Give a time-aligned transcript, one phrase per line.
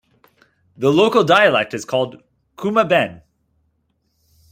[0.77, 2.23] The local dialect is called
[2.59, 3.21] Kuma-ben.